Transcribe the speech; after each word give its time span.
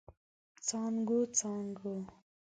څانګو، 0.67 1.17
څانګو 1.37 1.93